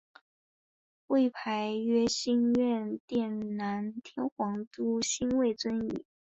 [1.05, 6.03] 位牌曰兴福院殿南天皇都心位尊仪。